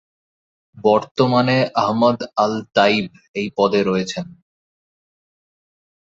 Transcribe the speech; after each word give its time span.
বর্তমানে 0.77 1.57
Ahmad 1.75 2.17
al-Tayeb 2.37 3.07
এই 3.35 3.47
পদে 3.57 3.81
রয়েছেন। 3.83 4.25